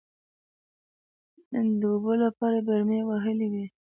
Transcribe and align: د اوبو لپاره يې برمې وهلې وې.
د 1.79 1.83
اوبو 1.91 2.13
لپاره 2.23 2.55
يې 2.61 2.65
برمې 2.67 2.99
وهلې 3.09 3.47
وې. 3.53 3.65